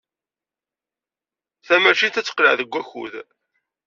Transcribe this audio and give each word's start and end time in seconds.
Tamacint 1.67 2.19
ad 2.19 2.25
teqleɛ 2.25 2.53
deg 2.59 2.69
wakud? 2.73 3.13